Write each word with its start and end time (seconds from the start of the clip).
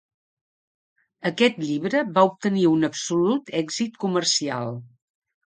Aquest 1.29 1.59
llibre 1.63 2.01
va 2.15 2.23
obtenir 2.31 2.65
un 2.71 2.89
absolut 2.89 3.53
èxit 3.61 4.03
comercial. 4.07 4.75